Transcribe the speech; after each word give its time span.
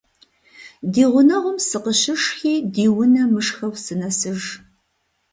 Ди 0.91 1.03
гъунэгъум 1.11 1.57
сыкъыщышхи 1.67 2.53
ди 2.73 2.85
унэ 2.99 3.23
мышхэу 3.33 3.73
сынэсыж. 3.83 4.41